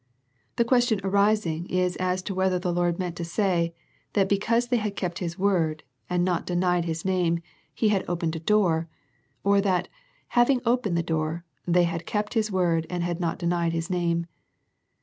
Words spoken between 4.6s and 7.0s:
they had kept His word, and not denied 1 66 A